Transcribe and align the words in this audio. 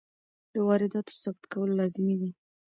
د 0.53 0.55
وارداتو 0.67 1.13
ثبت 1.23 1.43
کول 1.51 1.69
لازمي 1.79 2.15
دي. 2.21 2.31